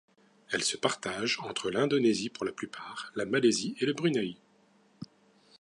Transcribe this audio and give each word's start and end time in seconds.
Elles 0.51 0.63
se 0.63 0.77
partagent 0.77 1.39
entre 1.41 1.69
l'Indonésie, 1.69 2.29
pour 2.31 2.43
la 2.43 2.51
plupart, 2.51 3.11
la 3.15 3.25
Malaisie 3.27 3.75
et 3.79 3.85
le 3.85 3.93
Brunei. 3.93 4.39